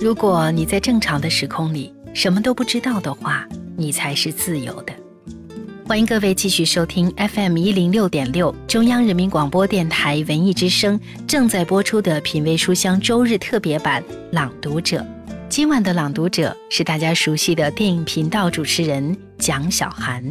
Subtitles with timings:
[0.00, 4.92] 如果你在正常的时空里什么都不知道的话，你才是自由的。
[5.86, 14.02] 欢迎各位继续收听 FM 一零六点六中央人民广播电台文艺之声正在播出的品味书香周日特别版
[14.32, 15.00] 《朗读者》。
[15.48, 20.24] 今晚的朗读者是大家熟悉的电影频道主持人蒋小涵。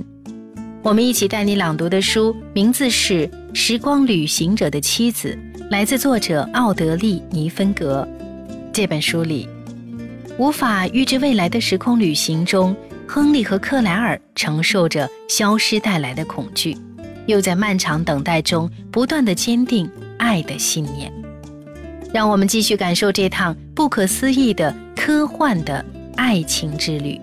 [0.81, 5.37] 我们一起带你朗读的书名字是《时光旅行者的妻子》，
[5.71, 8.05] 来自作者奥德利·尼芬格。
[8.73, 9.47] 这本书里，
[10.37, 12.75] 无法预知未来的时空旅行中。
[13.07, 16.75] 亨利和克莱尔承受着消失带来的恐惧，
[17.25, 21.09] 又在漫长等待中不断的坚定爱的信念。
[22.13, 25.85] 让我们继续感受这趟不可思议的科幻的
[26.17, 27.17] 爱情之旅。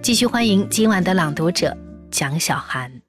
[0.00, 1.76] 继续欢迎今晚的朗读者
[2.10, 3.03] 蒋小涵。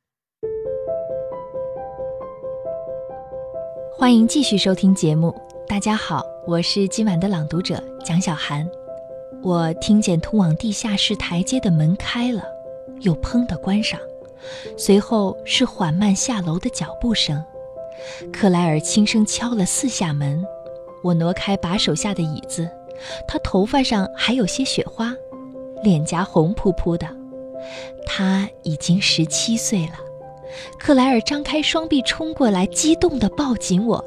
[3.98, 5.34] 欢迎继续收听节目。
[5.66, 8.70] 大家好，我是今晚的朗读者蒋小涵。
[9.42, 12.44] 我听见通往地下室台阶的门开了，
[13.00, 13.98] 又砰的关上，
[14.78, 17.42] 随后是缓慢下楼的脚步声。
[18.34, 20.46] 克莱尔轻声敲了四下门，
[21.02, 22.70] 我挪开把手下的椅子。
[23.26, 25.16] 他头发上还有些雪花，
[25.82, 27.08] 脸颊红扑扑的。
[28.06, 29.94] 他已经十七岁了。
[30.80, 34.04] 克莱尔张开双臂冲过来，激动地抱紧我。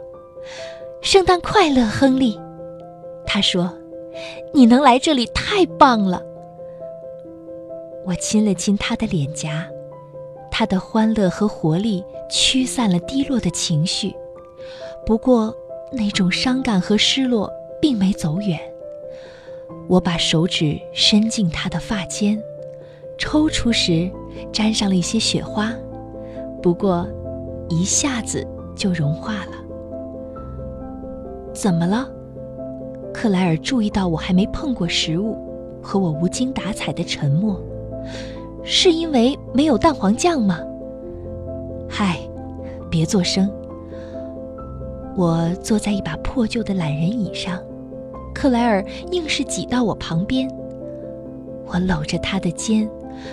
[1.00, 2.38] 圣诞快乐，亨利，
[3.26, 3.72] 他说。
[4.52, 6.20] 你能来这里太棒了。
[8.04, 9.68] 我亲了亲他的脸颊，
[10.50, 14.12] 他的欢乐和活力驱散了低落的情绪，
[15.06, 15.54] 不过
[15.92, 17.48] 那种伤感和失落
[17.80, 18.58] 并没走远。
[19.86, 22.42] 我把手指伸进他的发间，
[23.18, 24.10] 抽出时
[24.52, 25.72] 沾上了一些雪花，
[26.68, 27.08] 不过
[27.70, 29.52] 一下子就融化了。
[31.54, 32.06] 怎么了？
[33.10, 35.34] 克莱尔注意到我还没碰过食物，
[35.82, 37.58] 和我无精打采的沉默，
[38.62, 40.60] 是因为没有蛋黄酱吗？
[41.88, 42.18] 嗨，
[42.90, 43.50] 别作声。
[45.16, 47.58] 我坐在一把破旧的懒人椅上，
[48.34, 50.46] 克莱尔硬是挤到我旁边。
[51.64, 52.86] 我搂着他的肩，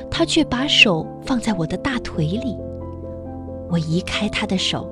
[0.10, 2.58] 他却把手放在我的大腿里。
[3.76, 4.90] 我移开他的手，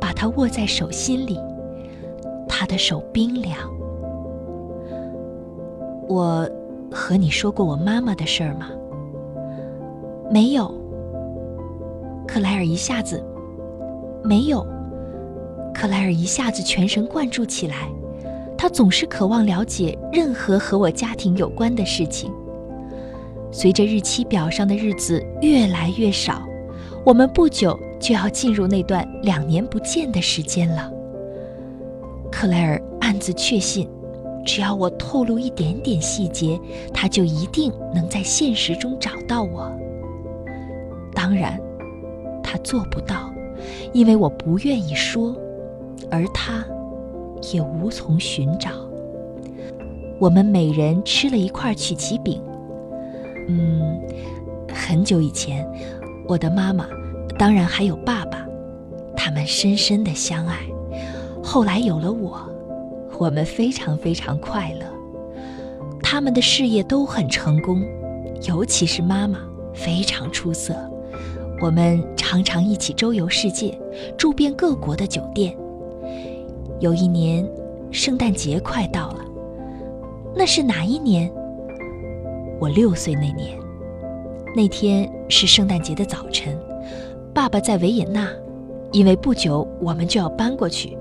[0.00, 1.36] 把他握在手心里，
[2.48, 3.58] 他的手冰凉。
[6.08, 6.48] 我
[6.92, 8.70] 和你说过我妈妈的事儿吗？
[10.30, 10.72] 没有。
[12.24, 13.20] 克莱尔一下子
[14.22, 14.64] 没有。
[15.74, 17.88] 克莱尔一下子全神贯注起来，
[18.56, 22.32] 他总是渴望了解任何和我家庭有关的事情。
[23.50, 26.44] 随着日期表上的日子越来越少，
[27.04, 30.90] 我们不久就要进入那段两年不见的时间了。
[32.32, 33.88] 克莱尔暗自确信。
[34.42, 36.58] 只要我透露一点点细节，
[36.94, 39.70] 他就一定能在现实中找到我。
[41.14, 41.60] 当然，
[42.42, 43.30] 他做不到，
[43.92, 45.36] 因为我不愿意说，
[46.10, 46.64] 而他
[47.52, 48.70] 也无从寻找。
[50.18, 52.42] 我们每人吃了一块曲奇饼。
[53.46, 54.00] 嗯，
[54.72, 55.70] 很久以前，
[56.26, 56.88] 我的妈妈，
[57.40, 58.46] 当然还有爸爸，
[59.16, 60.58] 他们深深的相爱。
[61.42, 62.38] 后来有了我。
[63.18, 64.86] 我们非常非常快乐，
[66.02, 67.82] 他们的事业都很成功，
[68.46, 69.38] 尤其是妈妈
[69.74, 70.74] 非常出色。
[71.60, 73.78] 我们常常一起周游世界，
[74.18, 75.54] 住遍各国的酒店。
[76.78, 77.46] 有一年，
[77.90, 79.20] 圣诞节快到了，
[80.34, 81.30] 那是哪一年？
[82.58, 83.58] 我六岁那年。
[84.56, 86.58] 那天是圣诞节的早晨，
[87.34, 88.28] 爸爸在维也纳，
[88.92, 90.96] 因为不久我们就要搬过去，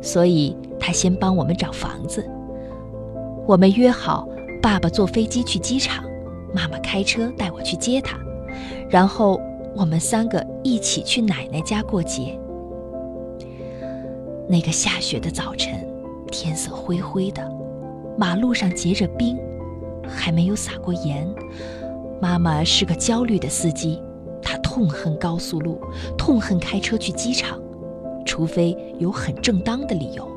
[0.00, 0.56] 所以。
[0.78, 2.22] 他先帮我们找房子。
[3.46, 4.28] 我们约好，
[4.62, 6.04] 爸爸坐飞机去机场，
[6.54, 8.18] 妈妈开车带我去接他，
[8.90, 9.40] 然后
[9.74, 12.38] 我们三个一起去奶奶家过节。
[14.46, 15.74] 那个下雪的早晨，
[16.30, 17.50] 天色灰灰的，
[18.18, 19.38] 马路上结着冰，
[20.06, 21.26] 还没有撒过盐。
[22.20, 23.98] 妈妈是个焦虑的司机，
[24.76, 25.80] 痛恨高速路，
[26.18, 27.58] 痛恨开车去机场，
[28.26, 30.28] 除非有很正当的理由。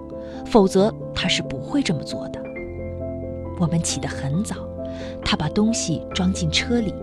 [0.45, 2.41] 否则他是不会这么做的。
[3.59, 4.55] 我们起得很早，
[5.25, 6.95] 他把东西装进车里。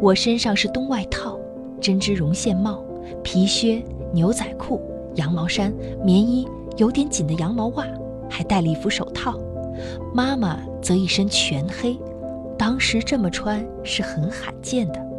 [0.00, 1.38] 我身上是冬外套、
[1.78, 2.82] 针织绒线帽、
[3.22, 4.80] 皮靴、牛仔裤、
[5.16, 5.70] 羊毛衫、
[6.02, 6.48] 棉衣，
[6.78, 7.86] 有点紧的羊毛袜，
[8.30, 9.38] 还戴了一副手套。
[10.14, 11.98] 妈妈则一身全黑，
[12.56, 15.11] 当时这么穿是很罕见的。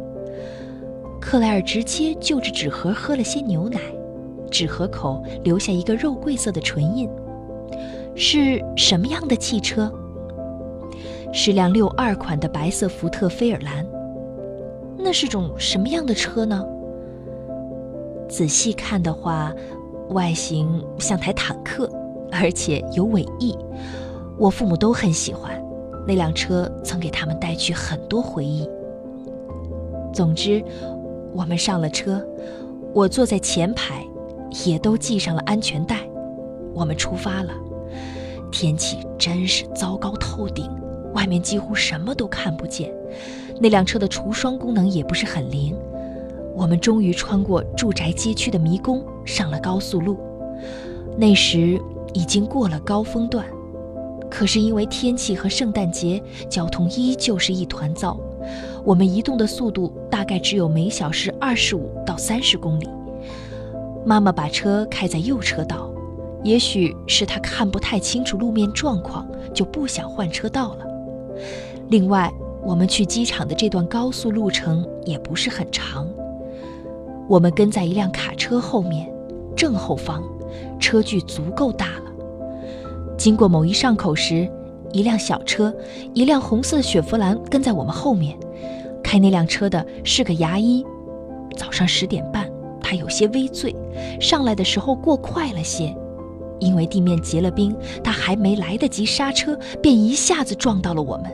[1.24, 3.80] 克莱尔直接就着纸盒喝了些牛奶，
[4.50, 7.08] 纸盒口留下一个肉桂色的唇印。
[8.14, 9.90] 是什么样的汽车？
[11.32, 13.86] 是辆六二款的白色福特菲尔兰。
[14.98, 16.62] 那是种什么样的车呢？
[18.28, 19.50] 仔细看的话，
[20.10, 21.90] 外形像台坦克，
[22.30, 23.56] 而且有尾翼。
[24.38, 25.58] 我父母都很喜欢
[26.06, 28.68] 那辆车，曾给他们带去很多回忆。
[30.12, 30.62] 总之，
[31.34, 32.24] 我们上了车，
[32.92, 34.06] 我坐在前排，
[34.64, 35.98] 也都系上了安全带。
[36.72, 37.52] 我们出发了。
[38.52, 40.70] 天气真是糟糕透顶，
[41.12, 42.94] 外面几乎什么都看不见。
[43.60, 45.76] 那辆车的除霜功能也不是很灵。
[46.54, 50.16] 我们终于穿过住宅街区的迷宫，上了高速路。
[51.16, 51.80] 那时
[52.12, 53.44] 已经过了高峰段，
[54.30, 58.16] 可是因为天气和圣诞节，交通依旧是一团糟。
[58.84, 62.88] 我们移动的速度大概只有每小时二十五到三十公里。
[64.04, 65.90] 妈妈把车开在右车道，
[66.42, 70.86] 也许是她看不太清楚路面状况，就不想换车道了。
[71.88, 72.30] 另外，
[72.62, 76.06] 我们去机场的这段高速路程也不是很长。
[77.26, 79.10] 我们跟在一辆卡车后面，
[79.56, 80.22] 正后方，
[80.78, 82.12] 车距足够大了。
[83.16, 84.46] 经过某一上口时，
[84.94, 85.74] 一辆小车，
[86.12, 88.38] 一辆红色的雪佛兰跟在我们后面。
[89.02, 90.86] 开那辆车的是个牙医。
[91.56, 92.48] 早上十点半，
[92.80, 93.74] 他有些微醉，
[94.20, 95.92] 上来的时候过快了些，
[96.60, 101.24] 因为地面结了冰，他还没来得及刹车，便一下子撞到了我们。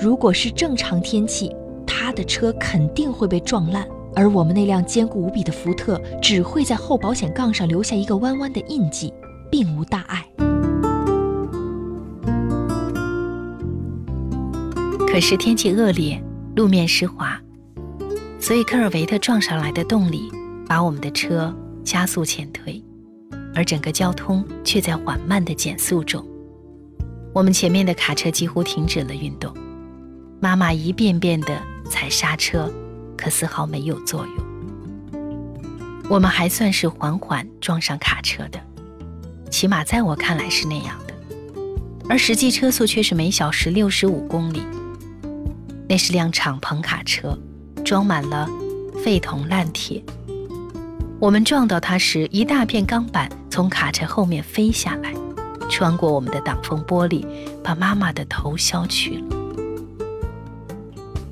[0.00, 1.54] 如果是正常天气，
[1.86, 3.86] 他的车肯定会被撞烂。
[4.14, 9.12] 而我们那辆坚固无比的福特只会在后保险杠上留下一个弯弯的印记，
[9.50, 10.47] 并无大碍。
[15.20, 16.22] 是天气恶劣，
[16.56, 17.40] 路面湿滑，
[18.40, 20.30] 所以科尔维特撞上来的动力
[20.66, 21.54] 把我们的车
[21.84, 22.82] 加速前推，
[23.54, 26.26] 而整个交通却在缓慢的减速中。
[27.34, 29.54] 我们前面的卡车几乎停止了运动，
[30.40, 32.70] 妈妈一遍遍的踩刹车。
[33.20, 34.36] 可丝毫没有作用。
[36.08, 38.60] 我们还算是缓缓撞上卡车的，
[39.50, 41.14] 起码在我看来是那样的。
[42.08, 44.62] 而实际车速却是每小时六十五公里。
[45.88, 47.36] 那是辆敞篷卡车，
[47.84, 48.46] 装满了
[49.02, 50.02] 废铜烂铁。
[51.18, 55.14] 我们撞到它时，一大片钢板从卡车后面飞下来，
[55.70, 57.26] 穿过我们的挡风玻璃，
[57.64, 59.36] 把妈妈的头削去了。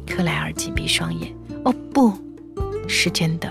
[0.07, 1.33] 克莱尔紧闭双眼。
[1.65, 2.13] 哦，不
[2.89, 3.51] 是真的，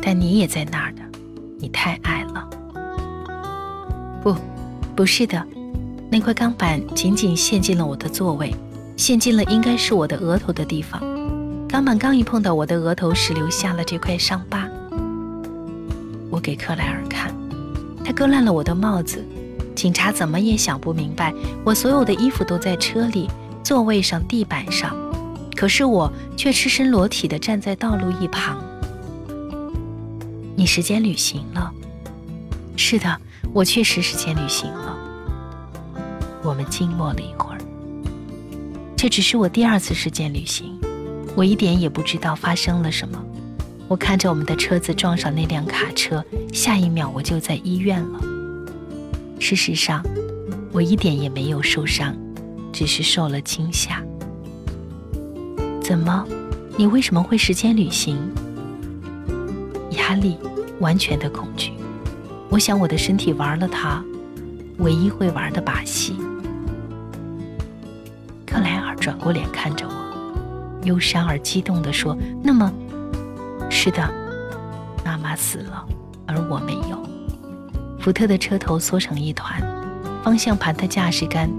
[0.00, 1.02] 但你也在那儿呢。
[1.58, 2.48] 你太矮了。
[4.22, 4.34] 不，
[4.96, 5.44] 不是的，
[6.10, 8.54] 那块钢板紧紧陷进了我的座位，
[9.02, 11.02] 陷进了应该是我的额头的地方。
[11.68, 14.68] 钢板刚一碰到我的额头时，留下了这块伤疤。
[16.30, 17.34] 我给克莱尔看，
[18.04, 19.26] 他割烂了我的帽子。
[19.74, 21.34] 警察怎么也想不明白，
[21.64, 23.28] 我所有的衣服都在车里、
[23.64, 24.96] 座位上、地板上。
[25.56, 28.56] 可是我却赤身裸体地站在道路一旁。
[30.54, 31.72] 你时间旅行了？
[32.76, 33.18] 是的，
[33.52, 34.96] 我确实时间旅行了。
[36.44, 37.51] 我们静默了一会儿。
[39.02, 40.78] 这只是我第二次时间旅行，
[41.34, 43.20] 我一点也不知道发生了什么。
[43.88, 48.20] 我看着我们的车子撞上那辆卡车，下一秒我就在医院了。
[49.40, 50.06] 事实上，
[50.70, 52.16] 我一点也没有受伤，
[52.72, 54.00] 只是受了惊吓。
[55.82, 56.24] 怎么？
[56.76, 58.16] 你为什么会时间旅行？
[59.98, 60.36] 压力，
[60.78, 61.72] 完全的恐惧。
[62.48, 64.00] 我想我的身体玩了它，
[64.78, 66.14] 唯一会玩的把戏。
[69.02, 69.92] 转过脸看着我，
[70.84, 72.72] 忧伤而激动地说：“那么，
[73.68, 74.08] 是的，
[75.04, 75.84] 妈妈死了，
[76.24, 77.02] 而我没有。”
[77.98, 79.60] 福特的车头缩成一团，
[80.22, 81.50] 方向盘的驾驶杆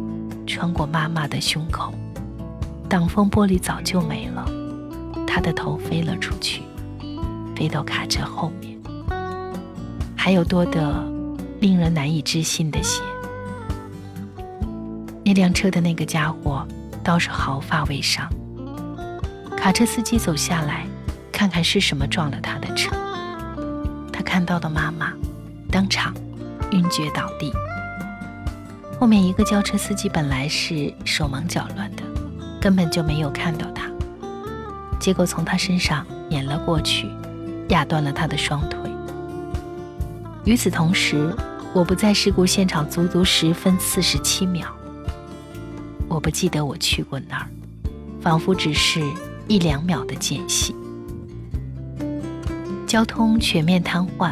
[0.48, 1.94] 穿过妈妈的胸口。
[2.88, 4.46] 挡风玻璃早就没了，
[5.28, 6.62] 他的头飞了出去，
[7.58, 8.80] 飞到卡车后面。
[10.16, 11.04] 还有多的
[11.60, 13.04] 令人难以置信的血。
[15.26, 16.66] 那辆车的那个家伙
[17.03, 18.27] 倒是毫发未伤。
[19.57, 20.86] 卡车司机走下来，
[21.31, 22.89] 看看是什么撞了他的车。
[24.12, 25.13] 他看到的妈妈，
[25.72, 26.13] 当场
[26.72, 27.51] 晕厥倒地。
[29.00, 32.03] 后面一个轿车司机本来是手忙脚乱的。
[32.62, 33.91] 根本就没有看到他，
[34.98, 37.10] 结果从他身上碾了过去，
[37.67, 38.79] 压断了他的双腿。
[40.45, 41.36] 与此同时，
[41.74, 44.65] 我不在事故现场足足十分四十七秒。
[46.13, 47.48] 我不记得我去过那儿，
[48.22, 49.01] 仿佛只是
[49.48, 50.75] 一两秒的间隙。
[52.86, 54.32] 交通全面瘫痪，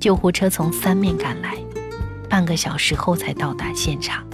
[0.00, 1.56] 救护车从三面赶来，
[2.28, 4.26] 半个小时后才到达现场。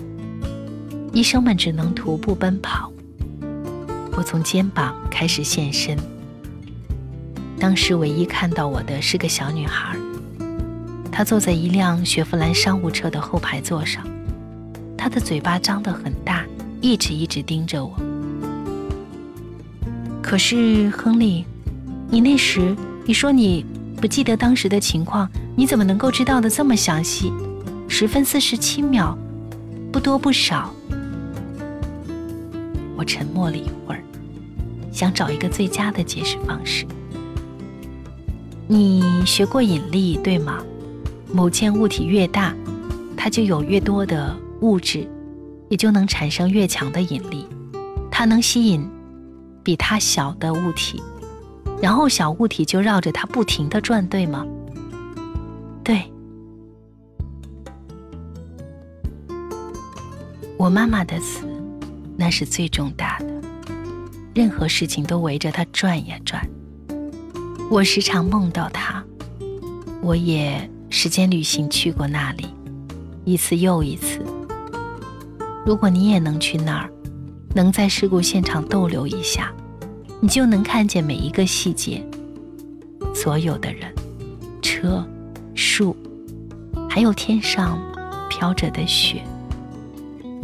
[1.12, 2.90] 医生们只能徒步奔跑。
[4.16, 5.98] 我从肩膀开始现身。
[7.60, 9.94] 当时唯一看到我的是个小女孩，
[11.10, 14.02] 她坐在一辆雪佛兰商务车的后排座上，
[14.96, 16.44] 她的嘴巴张得很大，
[16.82, 17.96] 一直一直盯着我。
[20.20, 21.44] 可是亨利，
[22.10, 23.64] 你那时你说你
[23.96, 27.32] 不记得当时的情况，你怎么能够知道的这么详细？
[27.88, 29.16] 十分四十七秒，
[29.92, 30.74] 不多不少。
[32.96, 34.02] 我沉默了一会儿，
[34.92, 36.86] 想找一个最佳的解释方式。
[38.66, 40.62] 你学过引力对吗？
[41.32, 42.54] 某件物体越大，
[43.16, 45.06] 它就有越多的物质，
[45.72, 47.48] 也就能产生越强的引力，
[48.10, 48.86] 它能吸引
[49.62, 51.02] 比它小的物体，
[51.80, 54.46] 然后小物体就绕着它不停的转，对吗？
[55.82, 56.02] 对。
[60.58, 61.46] 我妈妈的死。
[62.18, 63.26] 那是最重大的，
[64.34, 66.46] 任何事情都围着它转呀转。
[67.70, 69.02] 我时常梦到它，
[70.02, 72.46] 我也时间旅行去过那里，
[73.24, 74.22] 一次又一次。
[75.64, 76.90] 如果你也能去那儿，
[77.54, 79.52] 能在事故现场逗留一下，
[80.20, 82.04] 你就能看见每一个细节，
[83.14, 83.92] 所有的人、
[84.60, 85.06] 车、
[85.54, 85.96] 树，
[86.90, 87.78] 还有天上
[88.28, 89.22] 飘着的雪。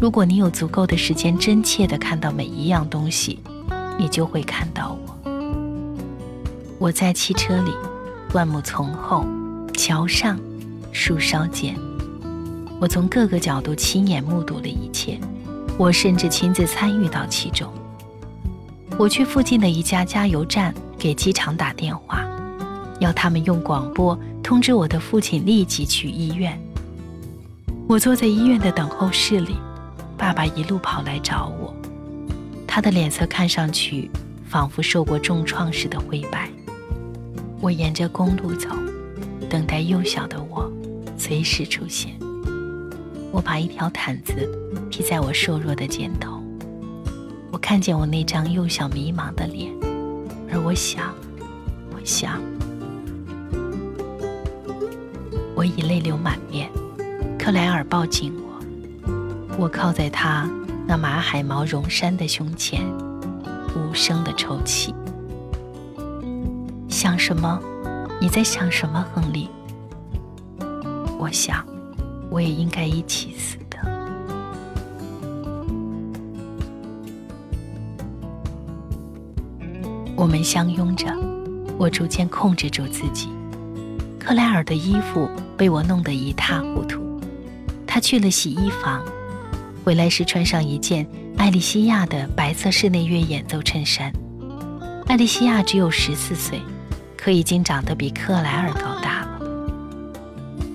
[0.00, 3.40] 如果你有足够的时间，真切地看到每一样东西，
[3.98, 5.32] 你就会看到我。
[6.78, 7.72] 我在汽车里，
[8.30, 9.26] 灌木丛后，
[9.74, 10.38] 桥上，
[10.92, 11.74] 树梢间，
[12.80, 15.18] 我从各个角度亲眼目睹了一切，
[15.76, 17.72] 我甚至亲自参与到其中。
[18.96, 22.24] 我去附近的一家加油站给机场打电话，
[23.00, 26.60] 要他们用广播通知我的父亲立即去医院。
[27.88, 29.56] 我坐在医院的等候室里。
[30.16, 31.72] 爸爸一路跑来找我，
[32.66, 34.10] 他的脸色看上去
[34.48, 36.50] 仿佛受过重创似的灰白。
[37.60, 38.68] 我沿着公路走，
[39.48, 40.68] 等待幼小的我
[41.16, 42.18] 随时出现。
[43.30, 44.34] 我把一条毯子
[44.90, 46.42] 披在我瘦弱的肩头，
[47.52, 49.72] 我看见我那张幼小迷茫的脸，
[50.50, 51.14] 而我想，
[51.90, 52.40] 我想，
[55.54, 56.70] 我已泪流满面。
[57.38, 58.48] 克莱尔抱紧我。
[59.56, 60.48] 我靠在他
[60.86, 62.80] 那马海毛绒衫的胸前，
[63.74, 64.94] 无声的抽泣。
[66.88, 67.60] 想什么？
[68.20, 69.48] 你在想什么，亨利？
[71.18, 71.64] 我想，
[72.30, 73.78] 我也应该一起死的。
[80.14, 81.06] 我们相拥着，
[81.78, 83.28] 我逐渐控制住自己。
[84.18, 87.20] 克莱尔的衣服被我弄得一塌糊涂，
[87.86, 89.02] 他去了洗衣房。
[89.84, 91.06] 回来时穿上一件
[91.38, 94.12] 艾丽西亚的白色室内乐演奏衬衫。
[95.06, 96.60] 艾丽西亚只有十四岁，
[97.16, 99.40] 可已经长得比克莱尔高大了。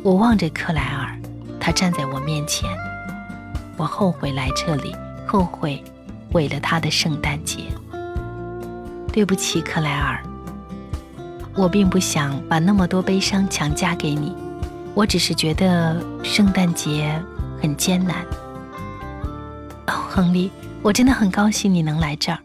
[0.02, 1.03] 我望着克莱尔，
[1.64, 2.70] 他站在我面前。
[3.78, 4.94] 我后悔来这里，
[5.26, 5.82] 后悔
[6.30, 7.60] 毁了他的圣诞节。
[9.14, 10.22] 对不起，克莱尔，
[11.56, 14.36] 我并不想把那么多悲伤强加给你，
[14.94, 17.18] 我只是觉得圣诞节
[17.62, 18.26] 很艰难。
[19.88, 20.52] 哦亨利，
[20.82, 22.38] 我真的很高兴你能来这儿。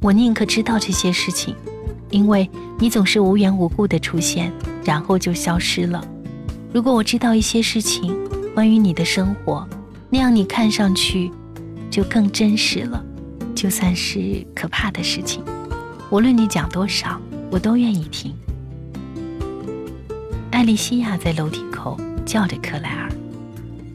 [0.00, 1.54] 我宁可知道这些事情，
[2.08, 2.48] 因为
[2.78, 4.50] 你总是无缘无故的出现，
[4.82, 6.02] 然后就消失了。
[6.72, 8.16] 如果我知道一些事情，
[8.54, 9.66] 关于你的生活，
[10.10, 11.30] 那样你看上去
[11.90, 13.02] 就更真实了。
[13.54, 15.42] 就算是可怕的事情，
[16.10, 18.34] 无论你讲多少，我都愿意听。
[20.50, 23.08] 艾莉西亚在楼梯口叫着克莱尔，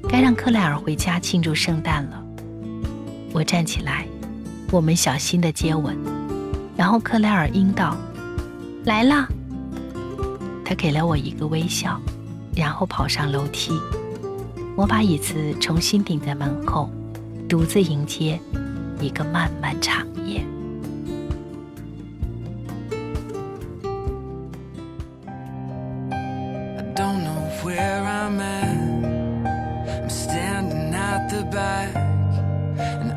[0.07, 2.23] 该让克莱尔回家庆祝圣诞了。
[3.33, 4.07] 我站起来，
[4.71, 5.95] 我们小心的接吻，
[6.75, 7.95] 然后克莱尔应道
[8.85, 9.27] ：“来了。”
[10.65, 11.99] 他给了我一个微笑，
[12.55, 13.77] 然后跑上楼梯。
[14.77, 16.87] 我把椅子重新顶在门后，
[17.49, 18.39] 独自迎接
[19.01, 20.45] 一个漫漫长夜。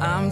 [0.02, 0.30] I'm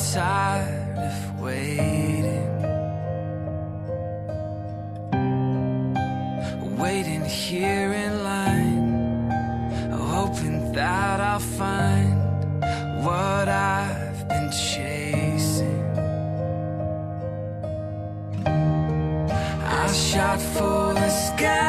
[20.13, 21.68] shot for the sky,